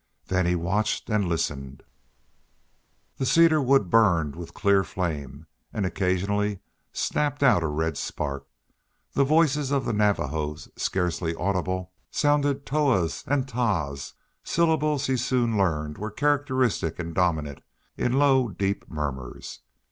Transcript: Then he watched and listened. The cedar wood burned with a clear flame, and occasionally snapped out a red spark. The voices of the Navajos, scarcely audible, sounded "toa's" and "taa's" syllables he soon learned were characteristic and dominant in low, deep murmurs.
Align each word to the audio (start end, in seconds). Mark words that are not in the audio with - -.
Then 0.25 0.47
he 0.47 0.55
watched 0.55 1.11
and 1.11 1.29
listened. 1.29 1.83
The 3.17 3.25
cedar 3.27 3.61
wood 3.61 3.91
burned 3.91 4.35
with 4.35 4.49
a 4.49 4.53
clear 4.53 4.83
flame, 4.83 5.45
and 5.71 5.85
occasionally 5.85 6.57
snapped 6.91 7.43
out 7.43 7.61
a 7.61 7.67
red 7.67 7.99
spark. 7.99 8.47
The 9.13 9.23
voices 9.23 9.69
of 9.69 9.85
the 9.85 9.93
Navajos, 9.93 10.69
scarcely 10.75 11.35
audible, 11.35 11.91
sounded 12.09 12.65
"toa's" 12.65 13.23
and 13.27 13.45
"taa's" 13.47 14.15
syllables 14.43 15.05
he 15.05 15.17
soon 15.17 15.55
learned 15.55 15.99
were 15.99 16.09
characteristic 16.09 16.97
and 16.97 17.13
dominant 17.13 17.61
in 17.95 18.13
low, 18.13 18.47
deep 18.49 18.89
murmurs. 18.89 19.59